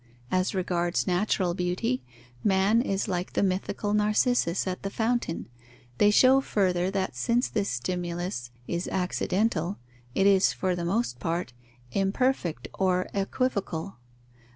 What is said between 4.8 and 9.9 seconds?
the fountain. They show further that since this stimulus is accidental,